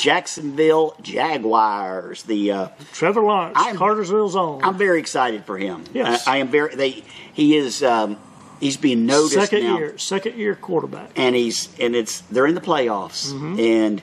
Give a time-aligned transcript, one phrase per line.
[0.00, 2.22] Jacksonville Jaguars.
[2.24, 4.62] The uh, Trevor Lawrence, I'm- Cartersville's own.
[4.64, 5.84] I'm very excited for him.
[5.92, 6.26] Yes.
[6.26, 6.74] I, I am very.
[6.74, 8.16] They he is um,
[8.60, 11.10] he's being noticed second now, year, second year quarterback.
[11.16, 13.58] and he's and it's they're in the playoffs, Mm-hmm.
[13.60, 14.02] and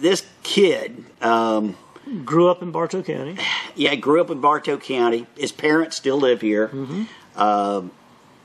[0.00, 1.04] this kid.
[1.22, 1.76] Um,
[2.24, 3.36] Grew up in Bartow County.
[3.74, 5.26] yeah, grew up in Bartow County.
[5.36, 6.68] His parents still live here.
[6.68, 7.40] Mm-hmm.
[7.40, 7.90] Um,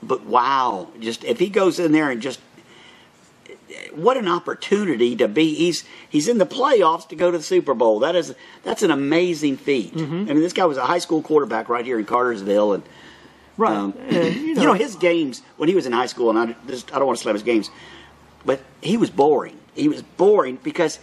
[0.02, 2.40] but wow, just if he goes in there and just
[3.94, 5.54] what an opportunity to be.
[5.54, 7.98] He's he's in the playoffs to go to the Super Bowl.
[8.00, 9.94] That is that's an amazing feat.
[9.94, 10.14] Mm-hmm.
[10.14, 12.82] I mean, this guy was a high school quarterback right here in Cartersville, and
[13.58, 13.76] Right.
[13.76, 16.30] um, and, you know, you know his games when he was in high school.
[16.30, 17.70] And I just I don't want to slam his games,
[18.44, 19.58] but he was boring.
[19.74, 20.98] He was boring because.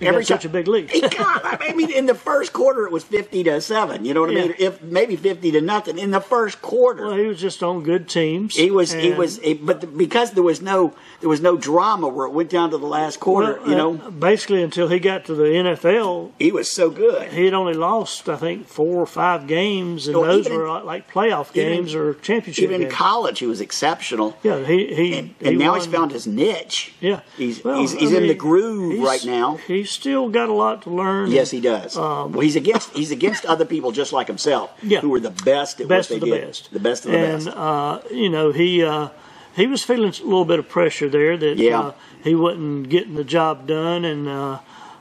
[0.00, 0.90] He Every such a big lead.
[0.90, 4.04] he got, I mean, in the first quarter, it was 50 to 7.
[4.04, 4.54] You know what I mean?
[4.58, 5.98] If Maybe 50 to nothing.
[5.98, 8.54] In the first quarter, Well, he was just on good teams.
[8.56, 12.08] he was, he was, he, but the, because there was no, there was no drama
[12.08, 14.98] where it went down to the last quarter, well, you uh, know, basically until he
[14.98, 17.32] got to the NFL, he was so good.
[17.32, 20.58] he had only lost I think four or five games, and Well, those even in-
[20.58, 24.36] were like playoff even- games or championship Even in college, he was exceptional.
[24.42, 26.92] yeah, he he And, he and now he's found his niche.
[27.00, 29.56] Yeah, He's, Well, he's, he's I in the groove right now.
[29.66, 31.30] He's still got a lot to learn.
[31.30, 31.96] Yes, he does.
[31.96, 35.00] Um, well, he's against he's against other people just like himself, Yeah.
[35.00, 36.46] who are the best at best what of they the did.
[36.46, 37.56] best, The best of the and, best.
[37.56, 39.08] uh, you know, he uh,
[39.56, 41.80] he was feeling a little bit of pressure there that Yeah.
[41.80, 44.58] uh, he wasn't getting the job done, and uh,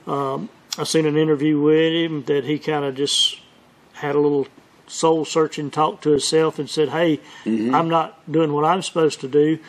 [0.07, 3.39] um, I seen an interview with him that he kind of just
[3.93, 4.47] had a little
[4.87, 7.75] soul searching talk to himself and said, "Hey, Mm-hmm.
[7.75, 9.59] I'm not doing what I'm supposed to do."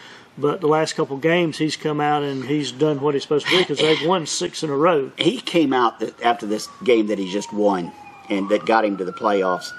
[0.41, 3.51] But the last couple games, he's come out and he's done what he's supposed to
[3.53, 5.11] do because they've won six in a row.
[5.19, 7.93] he came out after this game that he just won
[8.31, 9.73] and that got him to the playoffs.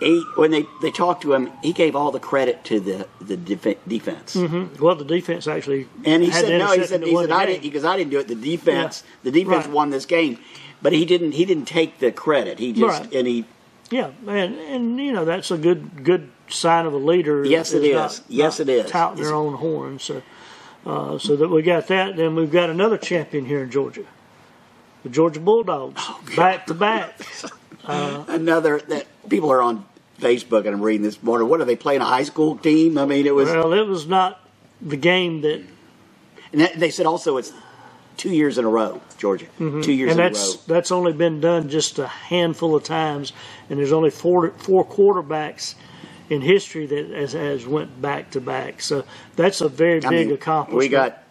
[0.00, 3.36] He, when they, they talked to him, he gave all the credit to the the
[3.36, 4.82] def- defense, mm-hmm.
[4.82, 6.72] Well, the defense actually and he said no.
[6.72, 8.26] He said he said I didn't because I didn't do it.
[8.26, 9.30] The defense Yeah.
[9.30, 9.74] the defense Right.
[9.74, 10.38] won this game,
[10.82, 12.58] but he didn't he didn't take the credit.
[12.58, 13.14] He just Right.
[13.14, 13.44] and he
[13.90, 17.44] Yeah, and and you know that's a good good sign of a leader.
[17.44, 18.90] Yes, it not- Yes, not it is.
[18.90, 19.98] Touting their own horn.
[19.98, 20.22] So,
[20.86, 22.16] uh, so that we got that.
[22.16, 24.04] Then we've got another champion here in Georgia,
[25.02, 27.18] the Georgia Bulldogs, Oh, back to back.
[27.86, 29.84] another that people are on
[30.20, 31.48] Facebook and I'm reading this morning.
[31.48, 32.98] What are they playing a high school team?
[32.98, 34.40] I mean, it was Well, it was not
[34.80, 35.62] the game that,
[36.52, 37.52] and that, they said also it's
[38.16, 39.92] two years in a row, Georgia, two years Mm-hmm.
[40.10, 40.62] and in a that's row.
[40.74, 43.32] that's only been done just a handful of times,
[43.68, 45.74] and there's only four four quarterbacks
[46.30, 48.80] in history that has, has went back to back.
[48.80, 49.04] So
[49.36, 50.78] that's a very I big mean, accomplishment.
[50.78, 51.22] We got,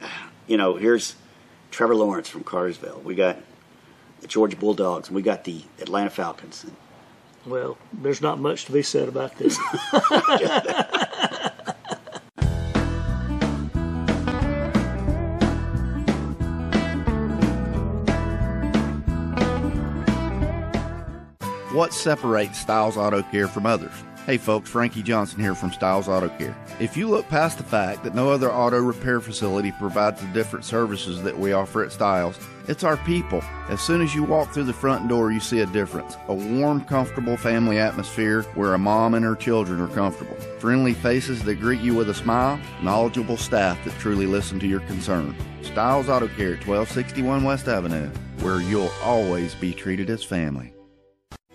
[0.48, 1.16] you know, here's
[1.72, 3.02] Trevor Lawrence from Cartersville.
[3.04, 3.40] We got
[4.22, 6.66] the Georgia Bulldogs, and we got the Atlanta Falcons.
[7.46, 9.58] Well, there's not much to be said about this.
[21.74, 23.92] What separates Styles Auto Care from others?
[24.26, 26.56] Hey folks, Frankie Johnson here from Styles Auto Care.
[26.80, 30.64] If you look past the fact that no other auto repair facility provides the different
[30.64, 32.40] services that we offer at Styles,
[32.70, 33.44] it's our people.
[33.68, 36.16] As soon as you walk through the front door, you see a difference.
[36.30, 40.38] A warm, comfortable family atmosphere where a mom and her children are comfortable.
[40.58, 44.80] Friendly faces that greet you with a smile, knowledgeable staff that truly listen to your
[44.82, 45.36] concern.
[45.64, 48.10] Styles Auto Care at 1261 West Avenue,
[48.40, 50.73] where you'll always be treated as family.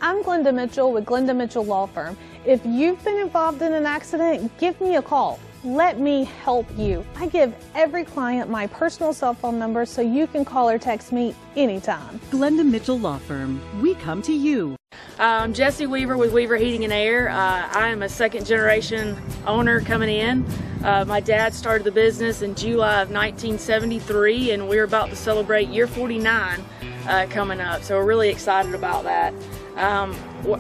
[0.09, 2.17] I'm Glenda Mitchell with Glenda Mitchell Law Firm.
[2.47, 5.39] If you've been involved in an accident, give me a call.
[5.65, 7.05] Let me help you.
[7.17, 11.13] I give every client my personal cell phone number so you can call or text
[11.13, 12.21] me anytime.
[12.31, 13.61] Glenda Mitchell Law Firm.
[13.83, 14.77] We come to you.
[15.19, 17.29] I'm Jesse Weaver with Weaver Heating and Air.
[17.29, 19.15] Uh, I am a second generation
[19.47, 20.47] owner coming in.
[20.83, 25.69] Uh, my dad started the business in July of 1973, and we're about to celebrate
[25.69, 26.65] year 49
[27.07, 27.83] uh, coming up.
[27.83, 29.35] So we're really excited about that.
[29.79, 30.15] Um,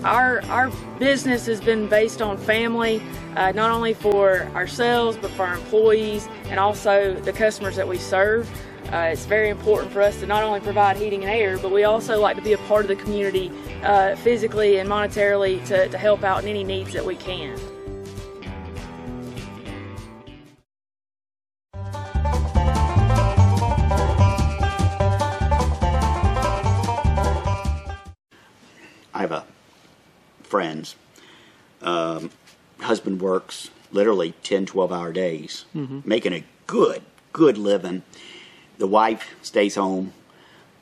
[0.04, 3.02] our our business has been based on family,
[3.36, 7.98] uh, not only for ourselves but for our employees and also the customers that we
[7.98, 8.48] serve.
[8.92, 11.84] Uh, it's very important for us to not only provide heating and air, but we
[11.84, 13.50] also like to be a part of the community
[13.82, 17.58] uh, physically and monetarily to, to help out in any needs that we can.
[30.58, 30.96] Friends.
[31.82, 32.30] Um,
[32.80, 37.02] husband works literally 10, 12 hour days, making a good,
[37.32, 38.02] good living.
[38.78, 40.12] The wife stays home,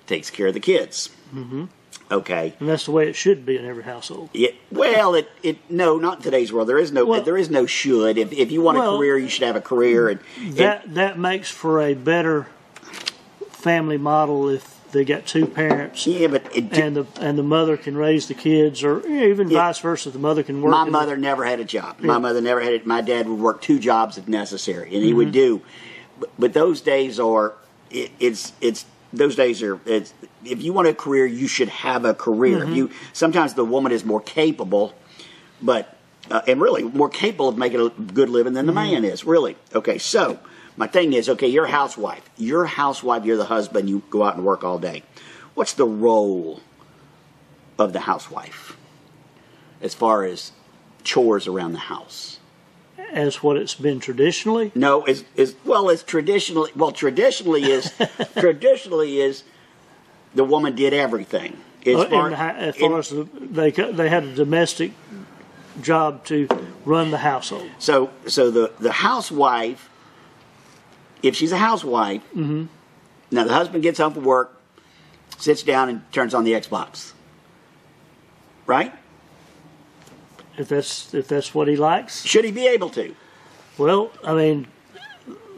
[0.07, 1.11] takes care of the kids.
[1.35, 1.67] Mm-hmm.
[2.11, 2.55] Okay.
[2.61, 4.31] and that's the way it should be in every household.
[4.33, 6.69] Yeah, well, it, it no, not in today's world.
[6.69, 8.17] There is no Well- there is no should.
[8.17, 10.09] If if you want Well, a career, you should have a career.
[10.09, 12.47] And, and That that makes for a better
[13.51, 17.77] family model if they got two parents, Yeah, but it, and the and the mother
[17.77, 19.59] can raise the kids, or even Yeah.
[19.67, 20.11] vice versa.
[20.11, 20.71] The mother can work.
[20.71, 21.97] my in the- mother never had a job.
[22.01, 22.87] My mother never had it.
[22.87, 25.17] My dad would work two jobs if necessary, and he Mm-hmm.
[25.19, 25.63] would do.
[26.21, 27.55] But, but those days are
[27.91, 30.13] it, it's it's those days are it's
[30.45, 32.59] if you want a career, you should have a career.
[32.61, 32.71] Mm-hmm.
[32.71, 34.95] If you sometimes the woman is more capable,
[35.61, 35.97] but
[36.31, 38.93] uh, and really more capable of making a good living than the Mm-hmm.
[39.03, 39.25] man is.
[39.25, 39.99] Really, okay.
[39.99, 40.39] So
[40.77, 42.29] my thing is, okay, you're a housewife.
[42.37, 43.25] You're a housewife.
[43.25, 43.89] You're the husband.
[43.89, 45.03] You go out and work all day.
[45.55, 46.61] What's the role
[47.79, 48.77] of the housewife
[49.81, 50.53] as far as
[51.05, 52.39] chores around the house?
[53.13, 54.73] as what it's been traditionally.
[54.75, 57.93] No, is is well, it's traditionally well traditionally is
[58.39, 59.45] traditionally is
[60.35, 61.57] the woman did everything.
[61.87, 64.93] As Uh, far, in as far in- as the, they they had a domestic
[65.81, 66.49] job to
[66.85, 67.69] run the household.
[67.79, 69.89] so so the the housewife,
[71.23, 72.65] if she's a housewife, Mm-hmm.
[73.31, 74.61] now the husband gets home from work,
[75.39, 77.13] sits down and turns on the Xbox,
[78.67, 78.93] right?
[80.59, 82.25] If that's if that's what he likes.
[82.25, 83.15] Should he be able to?
[83.77, 84.67] Well, I mean,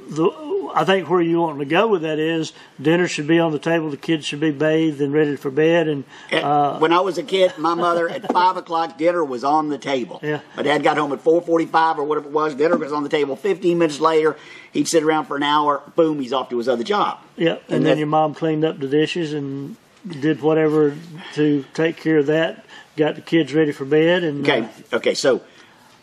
[0.09, 0.29] the
[0.75, 3.59] I think where you want to go with that is dinner should be on the
[3.59, 7.19] table, the kids should be bathed and ready for bed, and uh, when I was
[7.19, 10.21] a kid, my mother at five o'clock dinner was on the table.
[10.23, 10.41] Yeah.
[10.57, 12.55] My dad got home at four forty-five or whatever it was.
[12.55, 13.37] Dinner was on the table.
[13.37, 14.37] Fifteen minutes later,
[14.73, 15.83] he'd sit around for an hour.
[15.97, 17.19] Boom, he's off to his other job.
[17.37, 19.77] yeah, and, and then your mom cleaned up the dishes and
[20.07, 20.97] did whatever
[21.35, 22.65] to take care of that.
[22.97, 24.63] Got the kids ready for bed, and Okay,
[24.93, 25.15] uh, okay.
[25.15, 25.43] So,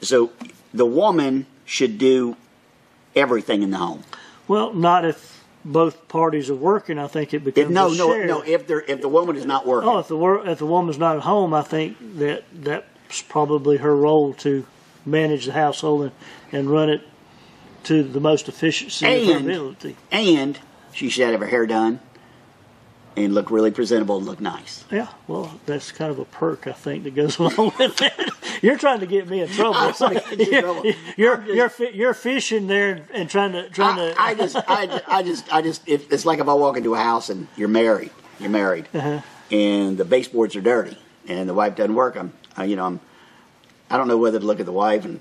[0.02, 0.32] so
[0.74, 2.38] the woman should do
[3.16, 4.04] everything in the home.
[4.48, 7.00] Well, not if both parties are working.
[7.00, 8.42] I think it becomes If, no, no, shared- no.
[8.42, 10.98] If there, if the woman is not working, Oh, if the wor- if the woman's
[11.00, 14.66] not at home, I think that that's probably her role to
[15.06, 16.12] manage the household and,
[16.52, 17.02] and run it
[17.86, 19.96] to the most efficiency of her And- ability.
[20.12, 20.60] and
[20.94, 22.00] she should have her hair done
[23.18, 24.84] and look really presentable and look nice.
[24.92, 28.14] Yeah, well, that's kind of a perk I think that goes along with it.
[28.62, 29.76] You're trying to get me in trouble.
[29.76, 30.84] I'm It's like not getting you trouble.
[31.18, 34.22] you're just- you're you're fishing there and trying to trying I, to.
[34.22, 35.88] I just, I, I just, I just.
[35.88, 39.22] If, it's like if I walk into a house and you're married, you're married, Uh-huh.
[39.52, 40.98] and the baseboards are dirty,
[41.28, 42.16] and the wife doesn't work.
[42.18, 43.00] I'm, I, you know, I'm.
[43.90, 45.20] I don't know whether to look at the wife and,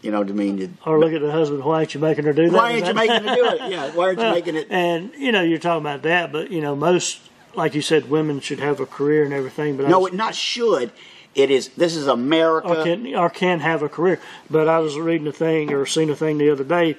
[0.00, 1.64] you know, what I mean, to- or look at the husband.
[1.64, 2.56] Why aren't you making her do that?
[2.56, 3.70] why aren't you making it do it?
[3.72, 4.68] Yeah, why aren't you making it?
[4.70, 7.18] And you know, you're talking about that, but you know, most
[7.56, 9.76] like you said, women should have a career and everything.
[9.76, 10.90] But I No, was- it not should.
[11.34, 11.68] It is.
[11.70, 12.68] This is America.
[12.68, 14.20] or can or can have a career.
[14.48, 16.96] But I was reading a thing or seen a thing the other day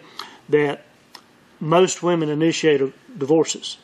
[0.49, 0.85] that
[1.59, 2.81] most women initiate
[3.17, 3.77] divorces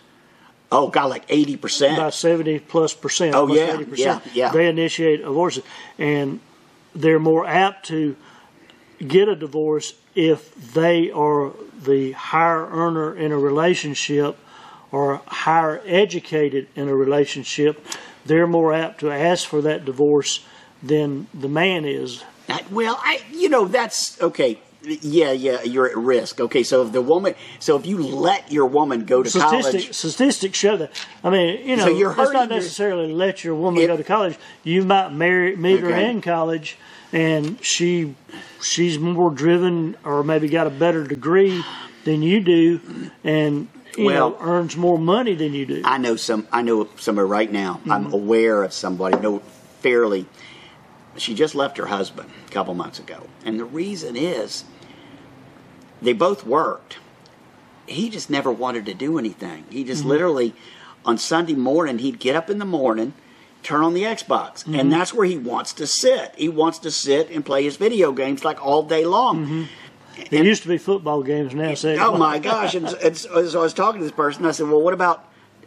[0.73, 2.13] Oh God, like eighty by percent.
[2.13, 3.35] seventy plus percent.
[3.35, 4.51] Oh, almost yeah, 80%, yeah, yeah.
[4.51, 5.63] They initiate divorces,
[5.97, 6.39] and
[6.95, 8.15] they're more apt to
[9.05, 11.51] get a divorce if they are
[11.81, 14.37] the higher earner in a relationship
[14.91, 17.85] or higher educated in a relationship.
[18.25, 20.45] They're more apt to ask for that divorce
[20.83, 22.23] than the man is.
[22.49, 24.59] Uh, well, I, you know, that's okay.
[24.83, 26.39] Yeah, yeah, you're at risk.
[26.41, 29.93] Okay, so if the woman, so if you let your woman go to Statistics, college,
[29.93, 30.91] statistics show that.
[31.23, 33.87] I mean, you know, So you're it's not hurting your- necessarily let your woman It-
[33.87, 34.37] go to college.
[34.63, 36.77] You might marry, meet her in college,
[37.13, 38.15] and she
[38.59, 41.63] she's more driven, or maybe got a better degree
[42.03, 42.79] than you do,
[43.23, 45.81] and you know Well- earns more money than you do.
[45.85, 46.47] I know some.
[46.51, 47.75] I know somebody right now.
[47.81, 47.91] Mm-hmm.
[47.91, 49.17] I'm aware of somebody.
[49.19, 49.39] Know
[49.81, 50.25] fairly.
[51.17, 54.63] She just left her husband a couple months ago, and the reason is
[56.01, 56.97] they both worked.
[57.85, 59.65] He just never wanted to do anything.
[59.69, 59.87] He Mm-hmm.
[59.87, 60.53] just literally
[61.05, 63.13] on Sunday morning he'd get up in the morning,
[63.63, 64.75] turn on the Xbox, Mm-hmm.
[64.75, 66.33] and that's where he wants to sit.
[66.37, 69.67] He wants to sit and play his video games like all day long.
[70.29, 71.73] It used to be football games now.
[71.73, 72.75] Say, Oh my gosh!
[72.75, 74.45] And, and so I was talking to this person.
[74.45, 75.25] I said, "Well, what about?"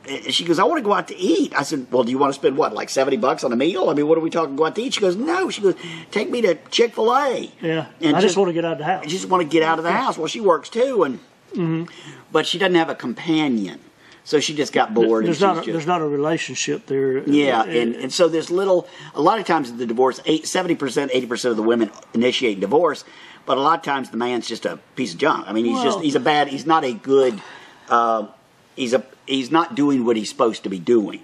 [0.08, 2.18] and She goes, "I want to go out to eat." I said, "Well, do you
[2.18, 3.88] want to spend what, like seventy bucks on a meal?
[3.90, 4.54] I mean, what are we talking?
[4.56, 5.74] Go out to eat?" She goes, "No." She goes,
[6.10, 8.78] "Take me to Chick Fil A." Yeah, And I just want to get out of
[8.78, 9.02] the house.
[9.04, 10.16] I just want to get out of the house.
[10.18, 11.20] Well, she works too, and
[11.54, 11.84] Mm-hmm.
[12.32, 13.78] but she doesn't have a companion,
[14.24, 15.26] so she just got bored.
[15.26, 17.18] There's not a, just, there's not a relationship there.
[17.28, 18.88] yeah, and, and so there's little.
[19.14, 23.04] A lot of times the divorce, 70%, 80% of the women initiate divorce,
[23.46, 25.46] but a lot of times the man's just a piece of junk.
[25.46, 26.48] I mean, he's just he's a bad.
[26.48, 27.40] He's not a good.
[27.88, 28.28] Uh,
[28.76, 31.20] he's a he's not doing what he's supposed to be doing.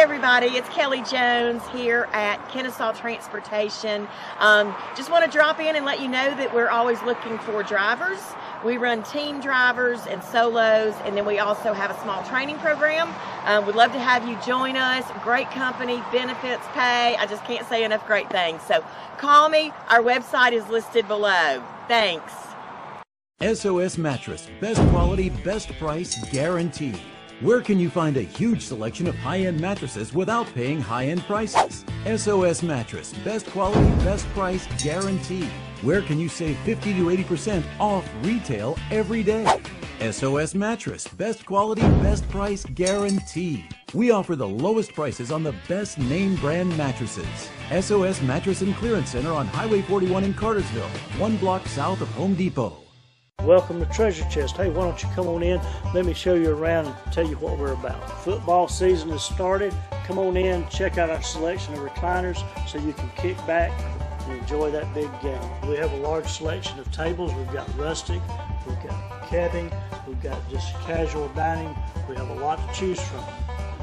[0.00, 4.08] Everybody, it's Kelly Jones here at Kennesaw Transportation.
[4.38, 7.62] Um, just want to drop in and let you know that we're always looking for
[7.62, 8.18] drivers
[8.64, 13.14] We run team drivers and solos, and then we also have a small training program.
[13.44, 15.04] Um, we'd love to have you join us.
[15.22, 17.14] Great company, benefits, pay.
[17.16, 18.62] I just can't say enough great things.
[18.62, 18.82] So
[19.18, 19.70] call me.
[19.90, 21.62] Our website is listed below.
[21.88, 22.32] Thanks.
[23.42, 24.48] SOS Mattress.
[24.60, 27.00] Best quality, best price, guaranteed.
[27.40, 31.22] Where can you find a huge selection of high end mattresses without paying high end
[31.22, 31.86] prices?
[32.04, 33.14] SOS Mattress.
[33.24, 35.48] Best quality, best price, guaranteed.
[35.80, 39.58] Where can you save 50 to 80% off retail every day?
[40.02, 41.08] SOS Mattress.
[41.08, 43.64] Best quality, best price, guaranteed.
[43.94, 47.48] We offer the lowest prices on the best name brand mattresses.
[47.70, 52.34] SOS Mattress and Clearance Center on Highway 41 in Cartersville, one block south of Home
[52.34, 52.89] Depot.
[53.44, 54.58] Welcome to Treasure Chest.
[54.58, 55.58] Hey, why don't you come on in?
[55.94, 58.22] Let me show you around and tell you what we're about.
[58.22, 59.74] Football season has started.
[60.04, 62.36] Come on in, check out our selection of recliners
[62.68, 63.72] so you can kick back
[64.26, 65.40] and enjoy that big game.
[65.66, 67.32] We have a large selection of tables.
[67.32, 68.20] We've got rustic,
[68.68, 69.72] we've got cabin,
[70.06, 71.74] we've got just casual dining.
[72.10, 73.24] We have a lot to choose from.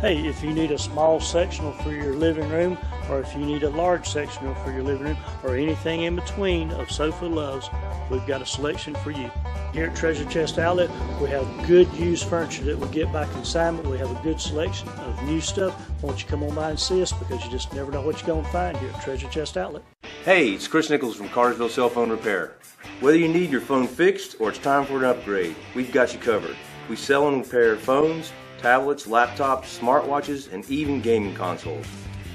[0.02, 2.78] Hey, if you need a small sectional for your living room,
[3.10, 6.70] or if you need a large sectional for your living room, or anything in between
[6.74, 7.72] of sofa loves,
[8.12, 9.32] we've got a selection for you.
[9.74, 10.90] Here at Treasure Chest Outlet,
[11.22, 13.88] we have good used furniture that we get by consignment.
[13.88, 15.74] We have a good selection of new stuff.
[16.02, 18.20] Why don't you come on by and see us because you just never know what
[18.20, 19.84] you're going to find here at Treasure Chest Outlet.
[20.24, 22.56] Hey, it's Chris Nichols from Cartersville Cell Phone Repair.
[23.02, 26.20] Whether you need your phone fixed or it's time for an upgrade, we've got you
[26.20, 26.56] covered.
[26.90, 31.86] We sell and repair phones, tablets, laptops, smartwatches, and even gaming consoles.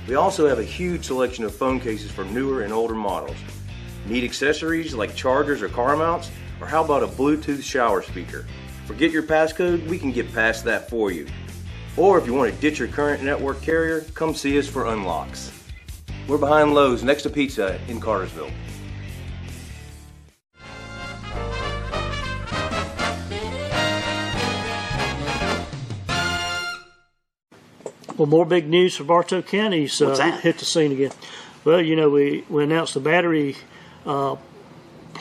[0.07, 3.37] We also have a huge selection of phone cases for newer and older models.
[4.07, 6.31] Need accessories like chargers or car mounts?
[6.61, 8.47] Or how about a Bluetooth shower speaker?
[8.87, 11.27] Forget your passcode, we can get past that for you.
[11.97, 15.53] Or if you want to ditch your current network carrier, come see us for unlocks.
[16.29, 18.51] We're behind Lowe's next to Pizza in Cartersville.
[28.17, 30.41] Well, more big news for Bartow County's uh, What's that?
[30.41, 31.13] hit the scene again.
[31.65, 33.57] Well, you know, we, we announced the battery
[34.07, 34.37] uh,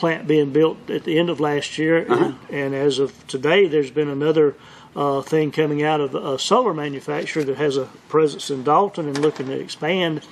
[0.02, 2.32] plant being built at the end of last year, Uh-huh.
[2.50, 4.56] and, and as of today, there's been another
[4.96, 9.16] uh, thing coming out of a solar manufacturer that has a presence in Dalton and
[9.18, 10.26] looking to expand.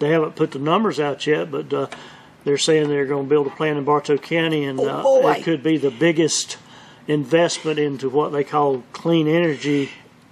[0.00, 1.86] They haven't put the numbers out yet, but uh,
[2.42, 5.44] they're saying they're going to build a plant in Bartow County, and Oh, uh, it
[5.44, 6.58] could be the biggest
[7.06, 9.90] investment into what they call clean energy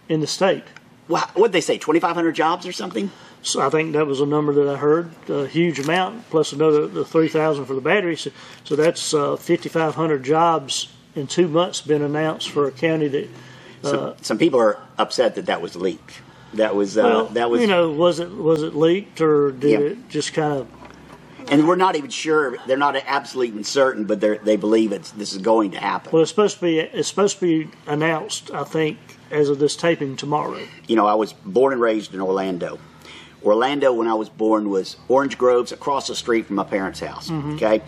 [0.09, 0.65] in the state.
[1.07, 1.79] Wow, what'd they say?
[1.79, 3.13] 2,500 jobs or something?
[3.43, 6.87] So I think that was a number that I heard, a huge amount, plus another
[6.87, 8.17] the three thousand for the battery.
[8.17, 8.31] So,
[8.65, 13.09] so that's uh, fifty five hundred jobs in two months been announced for a county
[13.09, 13.29] that.
[13.83, 16.21] Some, some people are upset that that was leaked.
[16.55, 19.71] That was uh, well, that was, you know, was it was it leaked or did
[19.71, 19.79] Yeah.
[19.87, 20.69] it just kind of?
[21.51, 22.57] and we're not even sure.
[22.69, 26.13] They're not absolutely certain, but they they believe it's this is going to happen.
[26.13, 28.53] Well, it's supposed to be it's supposed to be announced.
[28.53, 28.99] I think
[29.33, 30.61] as of this taping tomorrow.
[30.87, 32.79] you know, I was born and raised in Orlando.
[33.45, 37.29] Orlando, when I was born, was Orange Groves across the street from my parents' house.
[37.29, 37.55] Mm-hmm.
[37.55, 37.83] Okay,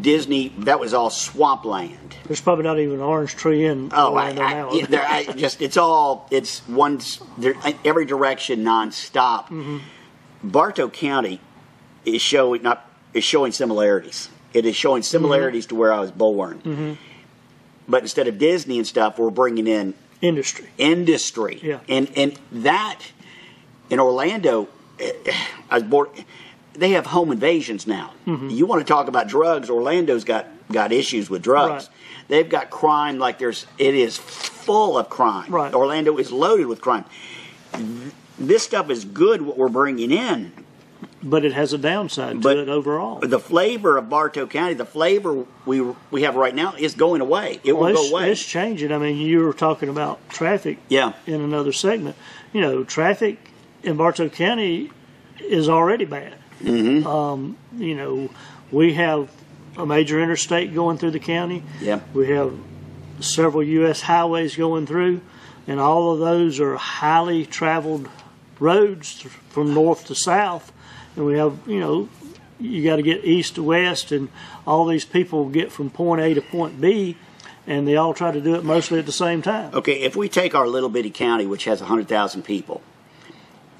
[0.00, 2.16] Disney, that was all swampland.
[2.26, 4.72] There's probably not even an orange tree in Oh, I, Orlando I, now.
[4.72, 7.00] yeah, there, I just it's all it's one
[7.38, 9.44] there every direction nonstop.
[9.48, 9.78] Mm-hmm.
[10.42, 11.40] Bartow County
[12.04, 14.30] is showing not is showing similarities.
[14.52, 16.60] It is showing similarities to where I was born.
[16.60, 16.92] Mm-hmm.
[17.88, 20.68] But instead of Disney and stuff, we're bringing in Industry.
[20.78, 21.60] industry.
[21.62, 21.80] Yeah.
[21.88, 23.00] And and that
[23.94, 25.12] in Orlando, eh,
[25.70, 26.08] I was born.
[26.74, 28.10] They have home invasions now.
[28.26, 28.50] Mm-hmm.
[28.50, 29.70] You want to talk about drugs?
[29.70, 31.84] Orlando's got got issues with drugs.
[31.88, 31.88] Right.
[32.26, 33.66] They've got crime like there's.
[33.78, 35.50] It is full of crime.
[35.50, 35.72] Right.
[35.72, 37.04] Orlando is loaded with crime.
[38.38, 39.42] This stuff is good.
[39.42, 40.52] What we're bringing in,
[41.22, 43.20] But it has a downside to But- it overall.
[43.20, 47.60] the flavor of Bartow County, the flavor we we have right now is going away.
[47.62, 48.32] It Well, will go away.
[48.32, 48.90] it's changing.
[48.92, 51.12] I mean, you were talking about traffic Yeah.
[51.26, 52.16] in another segment.
[52.52, 53.36] You know, traffic
[53.84, 54.90] in Bartow County
[55.40, 56.34] is already bad.
[56.60, 57.06] Mm-hmm.
[57.06, 58.30] Um, you know,
[58.70, 59.30] we have
[59.76, 61.62] a major interstate going through the county.
[61.80, 62.00] Yeah.
[62.12, 62.54] We have
[63.20, 64.02] several U.S.
[64.02, 65.20] highways going through,
[65.66, 68.08] and all of those are highly traveled
[68.58, 70.72] roads from north to south.
[71.16, 72.08] And we have, you know,
[72.58, 74.28] you got to get east to west, and
[74.66, 77.16] all these people get from point A to point B,
[77.66, 79.74] and they all try to do it mostly at the same time.
[79.74, 82.82] Okay, if we take our little bitty county, which has 100,000 people,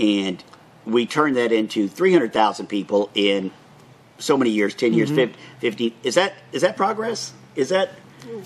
[0.00, 0.42] and
[0.86, 3.50] we turn that into 300,000 people in
[4.18, 5.32] so many years 10 years, Mm-hmm.
[5.32, 7.32] 50, 15, is that is that progress?
[7.56, 7.90] Is that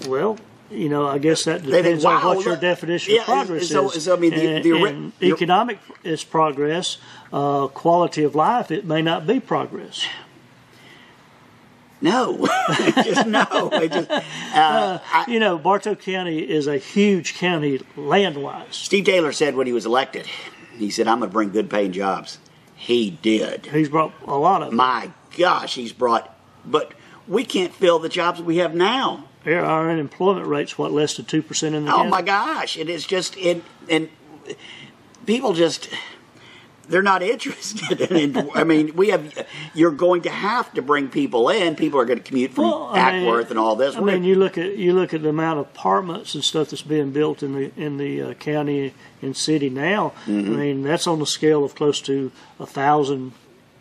[0.06, 0.38] Well,
[0.70, 4.04] you know, I guess that depends on wow, what your definition yeah, of progress is.
[4.04, 6.98] so, I mean, the- and, the and the- economic is progress.
[7.32, 10.06] Uh, quality of life, it may not be progress.
[12.00, 12.46] No,
[12.78, 13.70] just no.
[13.90, 14.22] Just, uh,
[15.12, 18.66] I, You know, Bartow County is a huge county land-wise.
[18.70, 20.26] Steve Taylor said when he was elected,
[20.78, 22.38] he said, "I'm going to bring good paying jobs."
[22.75, 23.66] He did.
[23.66, 24.73] He's brought a lot of.
[24.73, 26.35] My gosh, he's brought.
[26.64, 26.92] But
[27.26, 29.25] we can't fill the jobs we have now.
[29.47, 32.11] Our- Our unemployment rate's what less than two percent in the Oh county.
[32.11, 32.76] my gosh!
[32.76, 34.08] It is just it, and
[35.26, 35.88] people just
[36.88, 38.50] they're not interested in.
[38.54, 39.47] I mean, we have.
[39.75, 41.76] You're going to have to bring people in.
[41.76, 43.95] People are going to commute from Well, mean, and all this.
[43.97, 46.71] I We're- mean, you look at you look at the amount of apartments and stuff
[46.71, 50.12] that's being built in the in the uh, county and city now.
[50.26, 50.52] Mm-hmm.
[50.52, 53.33] I mean, that's on the scale of close to a thousand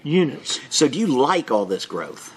[0.03, 0.59] units.
[0.69, 2.33] so, do you like all this growth?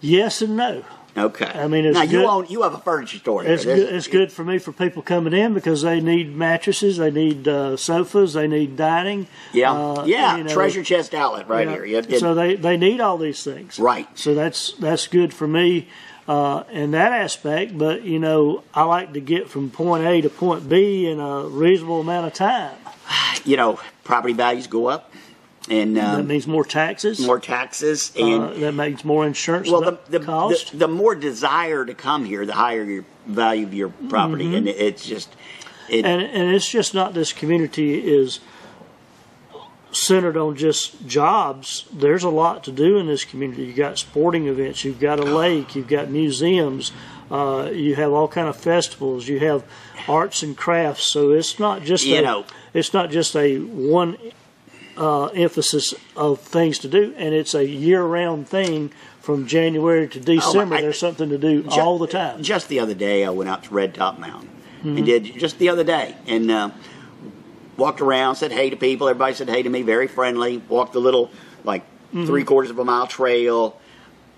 [0.00, 0.84] Yes and no.
[1.16, 1.44] Okay.
[1.44, 3.44] I mean, it's now you good- own you have a furniture store.
[3.44, 3.76] It's there.
[3.76, 7.46] good, it's good for me for people coming in because they need mattresses, they need
[7.46, 9.26] uh, sofas, they need dining.
[9.52, 10.36] Yeah, uh, yeah.
[10.38, 11.84] you know, Treasure chest outlet right here.
[11.84, 13.78] It- it- so they, they need all these things.
[13.78, 14.06] Right.
[14.18, 15.86] So that's that's good for me
[16.26, 17.76] uh, in that aspect.
[17.76, 21.42] But you know, I like to get from point A to point B in a
[21.42, 22.74] reasonable amount of time.
[23.44, 25.11] you know, property values go up,
[25.70, 27.20] and that um, means more taxes.
[27.20, 29.70] more taxes, and uh, that means more insurance.
[29.70, 33.74] well, the the, the the more desire to come here, the higher your value of
[33.74, 35.34] your property, and it's just
[35.88, 36.04] it.
[36.04, 36.06] Mm-hmm.
[36.06, 38.40] and and it's just not this community is
[39.92, 41.86] centered on just jobs.
[41.92, 43.64] There's a lot to do in this community.
[43.64, 46.92] You've got sporting events, you've got a lake, you've got museums,
[47.30, 49.64] uh, you have all kind of festivals, you have
[50.08, 51.04] arts and crafts.
[51.04, 52.44] So it's not just You a, know.
[52.74, 54.16] it's not just a one
[54.96, 58.90] uh, emphasis of things to do, and it's a year-round thing.
[59.22, 62.42] From January to December, Oh, I- there's something to do Ju- all the time.
[62.42, 64.96] Just the other day, I went out to Red Top Mountain Mm-hmm.
[64.96, 66.70] and did just the other day, and uh,
[67.76, 69.08] walked around, said hey to people.
[69.08, 70.58] Everybody said hey to me, very friendly.
[70.68, 71.30] Walked the little
[71.62, 71.82] like
[72.12, 72.26] Mm-hmm.
[72.26, 73.78] three quarters of a mile trail.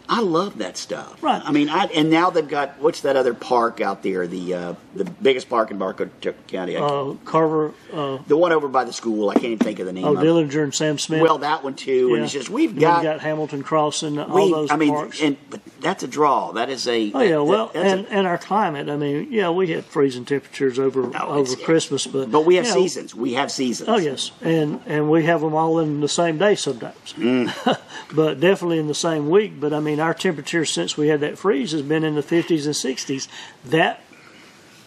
[0.09, 1.23] I love that stuff.
[1.23, 1.41] Right.
[1.43, 4.27] I mean, I, and now they've got what's that other park out there?
[4.27, 6.11] The uh, the biggest park in Bartow
[6.47, 6.77] County.
[6.77, 9.31] Uh, Carver, uh, the one over by the school.
[9.31, 10.05] I can't even think of the name.
[10.05, 10.15] oh.
[10.15, 11.23] Dellinger and Sam Smith.
[11.23, 12.09] Well, that one too.
[12.09, 12.15] Yeah.
[12.17, 14.53] And it's just we've got you got Hamilton Crossing, all we.
[14.53, 15.23] those I mean, parks.
[15.23, 16.51] and but that's a draw.
[16.53, 17.13] That is a.
[17.15, 18.89] oh yeah, that- well, that's a- and, and our climate.
[18.89, 22.65] I mean, yeah, we had freezing temperatures over No, over Christmas, but But we have
[22.67, 23.15] you know, seasons.
[23.15, 23.89] We have seasons.
[23.89, 27.79] Oh yes, and and we have them all in the same day sometimes, Mm.
[28.15, 29.61] but definitely in the same week.
[29.61, 32.65] But I mean, our temperature since we had that freeze has been in the 50s
[32.67, 33.29] and 60s.
[33.67, 34.01] That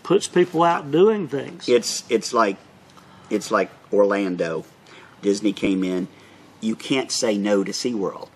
[0.04, 1.70] puts people out doing things.
[1.70, 2.58] It's it's like
[3.30, 4.66] it's like Orlando.
[5.22, 6.08] Disney came in.
[6.62, 8.30] You can't say no to SeaWorld.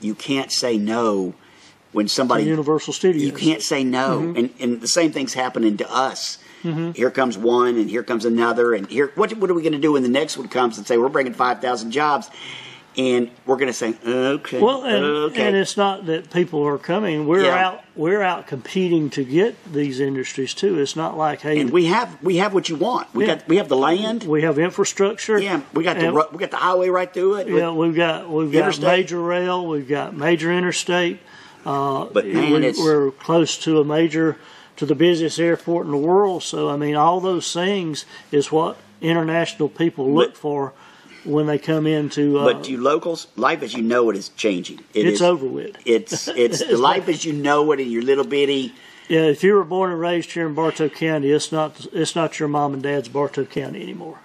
[0.00, 1.32] You can't say no
[1.96, 3.24] when somebody Universal Studios.
[3.24, 4.20] you can't say no.
[4.20, 4.36] Mm-hmm.
[4.36, 6.38] And and the same thing's happening to us.
[6.94, 9.12] Here comes one, and here comes another, and here.
[9.14, 11.08] What what are we going to do when the next one comes and say we're
[11.08, 12.28] bringing five thousand jobs,
[12.96, 15.46] and we're going to say okay, Well, and, okay.
[15.46, 17.28] and it's not that people are coming.
[17.28, 17.66] We're Yeah.
[17.68, 17.84] out.
[17.94, 20.80] We're out competing to get these industries too.
[20.80, 23.14] It's not like hey, and we have we have what you want.
[23.14, 23.36] We Yeah.
[23.36, 24.24] got we have the land.
[24.24, 25.38] we have infrastructure.
[25.38, 27.48] Yeah, we got the and- ro- we got the highway right through it.
[27.48, 31.20] Yeah, we've got we've got major rail, we've got major interstate.
[31.66, 34.36] Uh, But we, it's we're close to a major,
[34.76, 36.42] to the busiest airport in the world.
[36.42, 40.72] So I mean, all those things is what international people look But- for
[41.24, 42.38] when they come into.
[42.38, 44.78] Uh, But to you locals, life as you know it is changing.
[44.94, 45.76] It it's is- over with.
[45.84, 48.72] It's it's the life as you know it in your little bitty.
[49.08, 52.38] Yeah, if you were born and raised here in Bartow County, it's not it's not
[52.38, 54.18] your mom and dad's Bartow County anymore.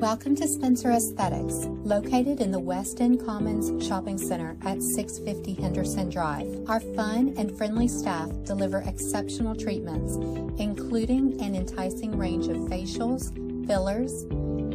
[0.00, 6.10] Welcome to Spencer Aesthetics, located in the West End Commons Shopping Center at 650 Henderson
[6.10, 6.68] Drive.
[6.68, 10.16] Our fun and friendly staff deliver exceptional treatments,
[10.60, 13.32] including an enticing range of facials,
[13.66, 14.24] fillers,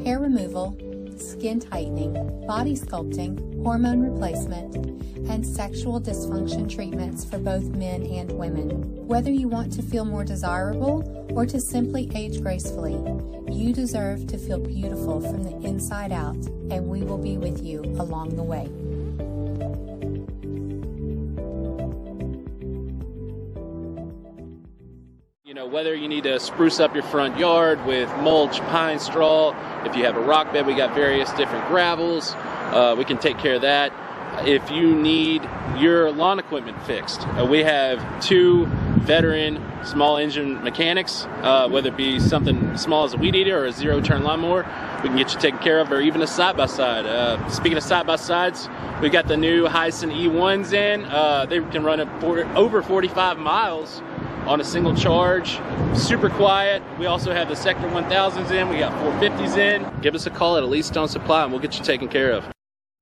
[0.05, 0.77] hair removal,
[1.21, 2.13] skin tightening,
[2.47, 4.75] body sculpting, hormone replacement,
[5.29, 9.07] and sexual dysfunction treatments for both men and women.
[9.07, 11.03] Whether you want to feel more desirable
[11.35, 12.97] or to simply age gracefully,
[13.51, 16.37] you deserve to feel beautiful from the inside out,
[16.71, 18.69] and we will be with you along the way.
[25.79, 30.03] Whether you need to spruce up your front yard with mulch, pine straw, if you
[30.03, 32.33] have a rock bed, we got various different gravels.
[32.35, 33.93] Uh, we can take care of that.
[34.45, 35.41] If you need
[35.77, 41.95] your lawn equipment fixed, uh, we have two veteran small engine mechanics, uh, whether it
[41.95, 44.65] be something small as a weed eater or a zero turn lawnmower,
[45.01, 47.05] we can get you taken care of, or even a side by side.
[47.49, 48.67] Speaking of side by sides,
[49.01, 51.05] we got the new Hisun E1s in.
[51.05, 54.01] Uh, they can run over 45 miles
[54.49, 55.59] on a single charge.
[55.93, 56.81] Super quiet.
[56.97, 58.67] We also have the Sector 1000s in.
[58.67, 60.01] We got 450s in.
[60.01, 62.43] Give us a call at Elite Stone Supply and we'll get you taken care of.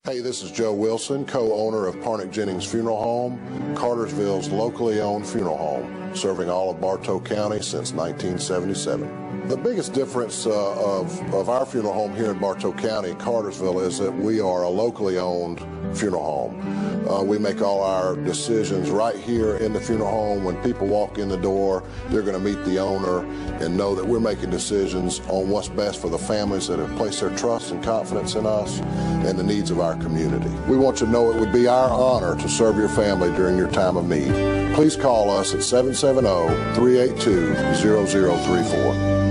[0.03, 5.57] Hey, this is Joe Wilson, co-owner of Parnick Jennings Funeral Home, Cartersville's locally owned funeral
[5.57, 9.26] home, serving all of Bartow County since 1977.
[9.47, 13.97] The biggest difference uh, of, of our funeral home here in Bartow County, Cartersville, is
[13.97, 15.61] that we are a locally owned
[15.97, 17.07] funeral home.
[17.09, 20.43] Uh, we make all our decisions right here in the funeral home.
[20.43, 23.25] When people walk in the door, they're going to meet the owner
[23.63, 27.21] and know that we're making decisions on what's best for the families that have placed
[27.21, 30.49] their trust and confidence in us and the needs of our community.
[30.69, 33.55] We want you to know it would be our honor to serve your family during
[33.55, 34.75] your time of need.
[34.75, 39.26] Please call us at 770 382 0034.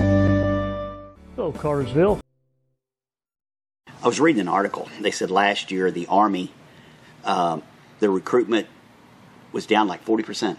[1.58, 2.20] Cartersville.
[4.02, 4.88] I was reading an article.
[5.00, 6.52] They said last year the Army,
[7.24, 7.62] um,
[8.00, 8.66] the recruitment
[9.52, 10.24] was down like 40%.
[10.24, 10.58] percent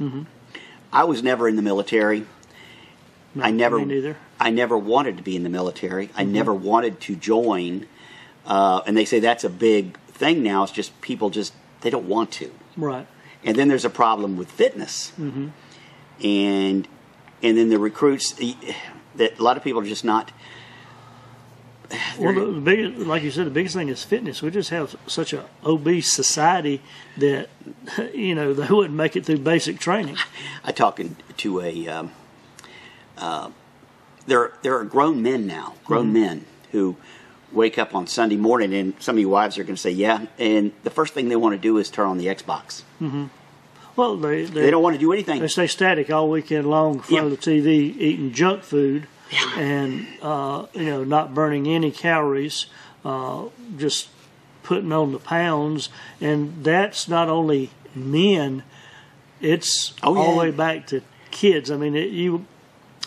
[0.00, 0.22] Mm-hmm.
[0.92, 2.26] I was never in the military.
[3.40, 4.16] I never, me neither.
[4.40, 6.10] I never wanted to be in the military.
[6.16, 6.28] I Mhm.
[6.30, 7.86] never wanted to join.
[8.46, 10.62] Uh, and they say that's a big thing now.
[10.62, 11.52] It's just people just
[11.82, 12.50] they don't want to.
[12.76, 13.06] Right.
[13.44, 15.48] And then there's a problem with fitness, Mm-hmm.
[16.24, 16.88] and
[17.42, 18.34] and then the recruits
[19.18, 20.30] that a lot of people are just not.
[22.18, 24.42] Well, the, the big, like you said, the biggest thing is fitness.
[24.42, 26.82] We just have such a obese society
[27.18, 27.48] that
[28.14, 30.16] you know they wouldn't make it through basic training.
[30.64, 32.10] I talking to a um,
[33.16, 33.50] uh,
[34.26, 36.12] there there are grown men now, grown Mhm.
[36.12, 36.96] men who
[37.52, 40.26] wake up on Sunday morning, and some of your wives are going to say, "Yeah,"
[40.38, 42.82] and the first thing they want to do is turn on the Xbox.
[42.98, 43.26] hmm
[43.96, 45.40] Well, they, they They don't want to do anything.
[45.40, 49.06] They stay static all weekend long in front of the TV, eating junk food,
[49.56, 52.66] and uh, you know not burning any calories,
[53.04, 53.46] uh,
[53.78, 54.08] just
[54.62, 55.88] putting on the pounds,
[56.20, 58.62] and that's not only men;
[59.40, 61.70] it's Oh, all the way back to kids.
[61.70, 62.44] I mean, it, you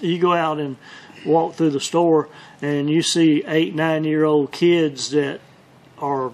[0.02, 0.78] you go out and
[1.24, 2.30] walk through the store,
[2.64, 5.40] and you see eight, nine year old kids that
[6.00, 6.32] are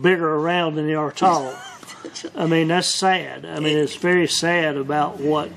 [0.00, 1.54] bigger around than they are tall.
[2.34, 3.44] I mean, that's sad.
[3.44, 5.50] I mean, it's very sad about what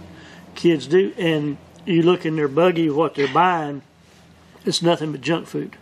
[0.55, 1.13] kids do.
[1.17, 3.81] And you look in their buggy, what they're buying,
[4.65, 5.75] it's nothing but junk food.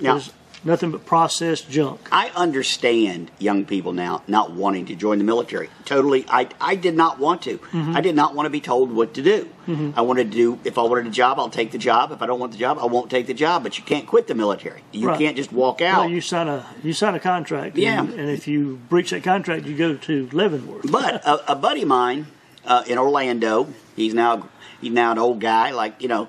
[0.00, 0.32] Now, It's
[0.64, 2.00] nothing but processed junk.
[2.12, 5.68] I understand young people now not wanting to join the military.
[5.84, 7.58] Totally, I, I did not want to.
[7.58, 7.96] Mhm.
[7.96, 9.48] I did not want to be told what to do.
[9.66, 9.94] Mhm.
[9.96, 12.12] I wanted to do, if I wanted a job, I'll take the job.
[12.12, 13.62] If I don't want the job, I won't take the job.
[13.62, 14.82] But you can't quit the military.
[14.92, 15.18] You Right.
[15.18, 16.00] can't just walk out.
[16.00, 17.76] Well, you sign a you sign a contract.
[17.76, 18.00] Yeah.
[18.00, 20.90] And, and if you breach that contract, you go to Leavenworth.
[20.90, 22.26] But a, a buddy of mine
[22.64, 24.48] uh, in Orlando, he's now
[24.80, 26.28] he's now an old guy, like you know,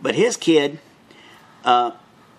[0.00, 0.78] but his kid,
[1.64, 1.92] uh,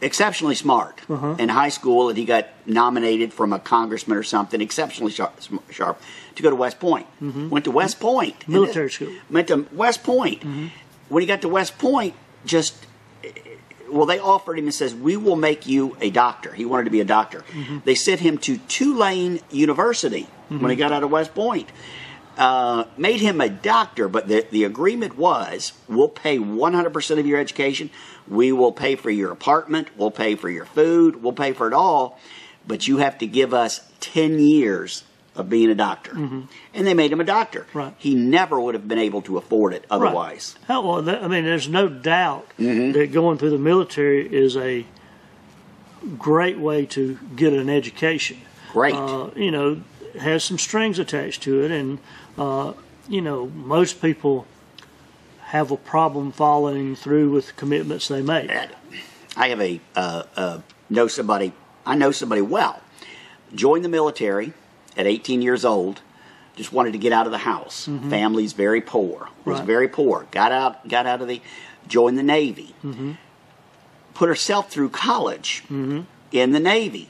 [0.04, 1.36] exceptionally smart Uh-huh.
[1.39, 5.34] in high school, and he got nominated from a congressman or something, exceptionally sharp,
[5.72, 6.00] sharp
[6.36, 7.08] to go to West Point.
[7.22, 7.50] Mhm.
[7.50, 9.10] Went to West Point, Military school.
[9.30, 10.44] went to West Point.
[11.10, 12.13] When he got to West Point,
[12.46, 12.74] just
[13.89, 16.89] well, they offered him and says, "We will make you a doctor." He wanted to
[16.89, 17.44] be a doctor.
[17.86, 20.80] They sent him to Tulane University when he Mhm.
[20.80, 21.70] got out of West Point.
[22.38, 27.39] Uh, made him a doctor, but the, the agreement was we'll pay 100% of your
[27.39, 27.89] education.
[28.28, 29.89] We will pay for your apartment.
[29.98, 31.22] We'll pay for your food.
[31.22, 32.19] We'll pay for it all.
[32.65, 35.04] But you have to give us 10 years
[35.36, 36.13] of being a doctor.
[36.13, 36.48] Mhm.
[36.74, 37.65] And they made him a doctor.
[37.74, 37.93] Right.
[37.98, 40.56] He never would have been able to afford it otherwise.
[40.67, 42.91] Hell, well, I mean, there's no doubt Mm-hmm.
[42.93, 44.86] that going through the military is a
[46.17, 48.38] great way to get an education.
[48.72, 48.96] Great.
[48.96, 49.82] Uh, you know,
[50.19, 51.99] has some strings attached to it, and
[52.38, 52.73] uh,
[53.08, 54.45] you know, most people
[55.45, 58.49] have a problem following through with commitments they make.
[59.38, 61.54] I have a uh, uh, know somebody.
[61.86, 62.82] I know somebody well.
[63.54, 64.54] Joined the military
[64.97, 66.02] at 18 years old.
[66.56, 67.88] Just wanted to get out of the house.
[67.88, 68.10] Mhm.
[68.10, 69.30] Family's very poor.
[69.43, 69.65] Was Right.
[69.67, 70.28] very poor.
[70.32, 70.88] Got out.
[70.88, 71.41] Got out of the.
[71.88, 72.73] Joined the Navy.
[72.84, 73.13] Mm-hmm.
[74.13, 76.02] Put herself through college Mm-hmm.
[76.32, 77.10] in the Navy.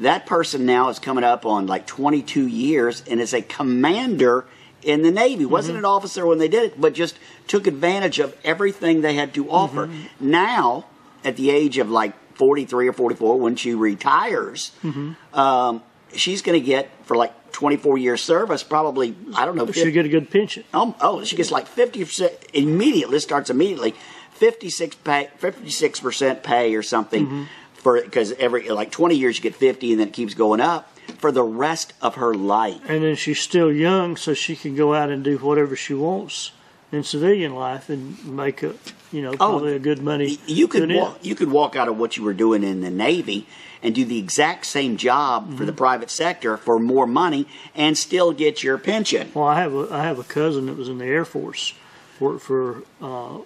[0.00, 4.46] That person now is coming up on like 22 years and is a commander
[4.82, 5.44] in the Navy.
[5.44, 9.34] Wasn't an officer when they did it, but just took advantage of everything they had
[9.34, 9.90] to offer.
[10.18, 10.86] Now,
[11.22, 15.38] at the age of like 43 or 44, when she retires, Mm-hmm.
[15.38, 15.82] um,
[16.14, 19.70] she's going to get for like 24 years service, probably, I don't know.
[19.70, 20.64] She'll get a good pension.
[20.72, 23.94] Oh, oh, she gets like 50% immediately, this starts immediately,
[24.32, 27.46] 56 pay, 56% pay or something Mhm.
[27.80, 30.96] For, because every, like 20 years you get 50 and then it keeps going up
[31.18, 32.80] for the rest of her life.
[32.88, 36.52] And then she's still young, so she can go out and do whatever she wants
[36.92, 38.74] in civilian life and make a,
[39.12, 40.38] you know, Oh, probably a good money.
[40.46, 43.46] You could walk, you could walk out of what you were doing in the Navy
[43.82, 45.66] and do the exact same job for Mm-hmm.
[45.66, 49.30] the private sector for more money and still get your pension.
[49.34, 51.72] Well, I have a I have a cousin that was in the Air Force,
[52.18, 52.82] worked for.
[53.00, 53.38] Uh,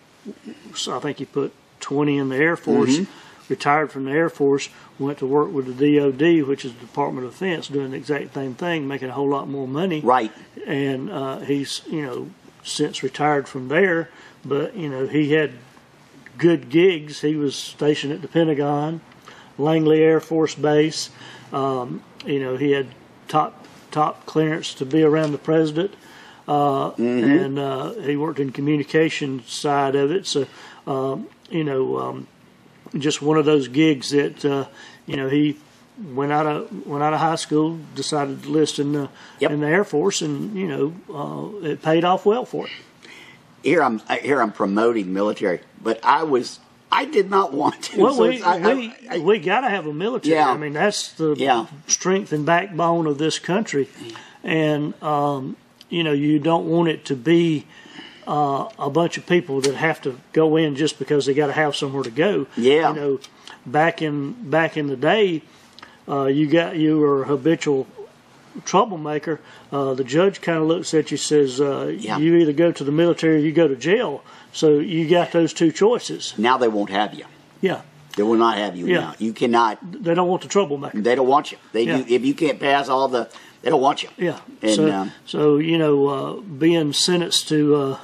[0.74, 3.06] so I think he put twenty in the Air Force, Mhm.
[3.48, 7.26] Retired from the Air Force, went to work with the DoD, which is the Department
[7.26, 10.00] of Defense, doing the exact same thing, making a whole lot more money.
[10.00, 10.32] Right.
[10.66, 12.30] And uh, he's you know
[12.62, 14.08] since retired from there,
[14.44, 15.52] but you know he had
[16.38, 17.20] good gigs.
[17.20, 19.00] He was stationed at the Pentagon,
[19.58, 21.10] Langley Air Force Base.
[21.52, 22.86] Um, you know, he had
[23.28, 25.94] top top clearance to be around the president,
[26.48, 27.44] uh, Mhm.
[27.44, 30.26] and uh, he worked in communication side of it.
[30.26, 30.46] So,
[30.86, 32.26] um, you know, um,
[32.98, 34.66] just one of those gigs that uh,
[35.06, 35.56] you know he
[36.12, 39.08] went out of went out of high school, decided to list in the
[39.40, 40.94] in the Air Force, and you know,
[41.62, 42.76] uh, it paid off well for him.
[43.62, 46.60] Here I'm here I'm promoting military, but I was
[46.92, 48.00] I did not want to.
[48.02, 50.36] Well, So we, I- we, we got to have a military.
[50.36, 50.50] Yeah.
[50.50, 51.66] I mean, that's the Yeah.
[51.88, 53.88] strength and backbone of this country.
[54.44, 55.56] And, um,
[55.88, 57.66] you know, you don't want it to be
[58.26, 61.52] uh, a bunch of people that have to go in just because they got to
[61.52, 62.46] have somewhere to go.
[62.56, 62.90] Yeah.
[62.90, 63.20] You know,
[63.66, 65.42] back in back in the day,
[66.08, 67.86] uh, you got you were a habitual
[68.64, 69.40] troublemaker.
[69.72, 72.18] Uh, the judge kind of looks at you, says, uh, Yeah.
[72.18, 75.52] "You either go to the military or you go to jail." So you got those
[75.52, 76.34] two choices.
[76.38, 77.24] now they won't have you.
[77.60, 77.80] Yeah.
[78.16, 79.00] They will not have you Yeah.
[79.00, 79.14] now.
[79.18, 79.78] You cannot.
[80.04, 81.00] They don't want the troublemaker.
[81.00, 81.58] They don't want you.
[81.72, 81.96] They Yeah.
[81.98, 83.28] you, if you can't pass all the,
[83.64, 84.10] they don't want you.
[84.16, 84.40] Yeah.
[84.62, 87.98] And so, um, so you know, uh, being sentenced to uh,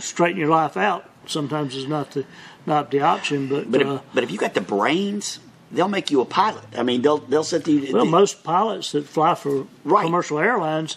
[0.00, 2.24] straighten your life out sometimes is not the
[2.66, 3.48] not the option.
[3.48, 5.38] But, but if, uh, but if you got the brains,
[5.70, 6.64] they'll make you a pilot.
[6.76, 7.92] I mean, they'll they'll sit you.
[7.92, 10.96] well, most pilots that fly for commercial airlines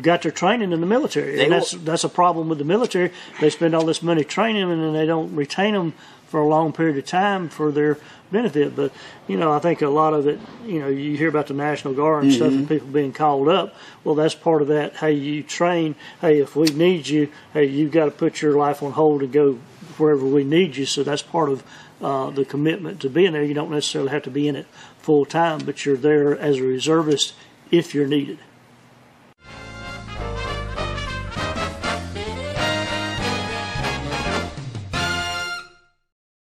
[0.00, 3.12] got their training in the military, and that's will- that's a problem with the military.
[3.40, 5.92] They spend all this money training them, and then they don't retain them
[6.32, 7.98] for a long period of time for their
[8.30, 8.74] benefit.
[8.74, 8.90] But
[9.28, 11.92] you know, I think a lot of it, you know, you hear about the National
[11.92, 12.58] Guard and stuff, Mm-hmm.
[12.60, 13.74] and people being called up.
[14.02, 14.96] Well, that's part of that.
[14.96, 15.94] Hey, you train.
[16.22, 19.30] Hey, if we need you, hey, you've got to put your life on hold and
[19.30, 19.58] go
[19.98, 20.86] wherever we need you.
[20.86, 21.62] So that's part of
[22.00, 23.44] uh, the commitment to being there.
[23.44, 24.66] You don't necessarily have to be in it
[25.00, 27.34] full time, but you're there as a reservist
[27.70, 28.38] if you're needed.